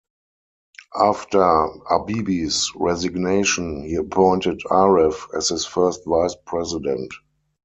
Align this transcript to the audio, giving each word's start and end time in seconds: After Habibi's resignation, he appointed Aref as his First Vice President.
After 0.99 1.37
Habibi's 1.37 2.71
resignation, 2.75 3.83
he 3.83 3.93
appointed 3.97 4.61
Aref 4.61 5.27
as 5.37 5.49
his 5.49 5.63
First 5.67 6.01
Vice 6.07 6.35
President. 6.43 7.11